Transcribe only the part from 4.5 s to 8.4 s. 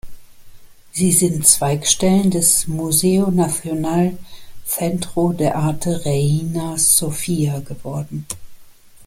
Centro de Arte Reina Sofía" geworden.